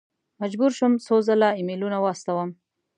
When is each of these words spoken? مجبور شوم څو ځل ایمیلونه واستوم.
مجبور 0.41 0.69
شوم 0.77 0.93
څو 1.05 1.15
ځل 1.27 1.41
ایمیلونه 1.57 1.97
واستوم. 1.99 2.49